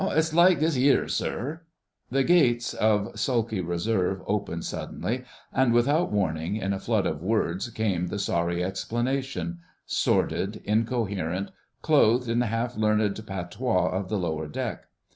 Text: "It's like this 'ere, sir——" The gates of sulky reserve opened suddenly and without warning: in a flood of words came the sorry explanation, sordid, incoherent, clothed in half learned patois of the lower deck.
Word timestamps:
"It's 0.03 0.33
like 0.33 0.59
this 0.59 0.75
'ere, 0.75 1.07
sir——" 1.07 1.61
The 2.09 2.23
gates 2.23 2.73
of 2.73 3.19
sulky 3.19 3.61
reserve 3.61 4.23
opened 4.25 4.65
suddenly 4.65 5.25
and 5.53 5.73
without 5.73 6.11
warning: 6.11 6.55
in 6.55 6.73
a 6.73 6.79
flood 6.79 7.05
of 7.05 7.21
words 7.21 7.69
came 7.69 8.07
the 8.07 8.17
sorry 8.17 8.63
explanation, 8.63 9.59
sordid, 9.85 10.59
incoherent, 10.65 11.51
clothed 11.83 12.29
in 12.29 12.41
half 12.41 12.75
learned 12.75 13.23
patois 13.27 13.89
of 13.91 14.09
the 14.09 14.17
lower 14.17 14.47
deck. 14.47 14.85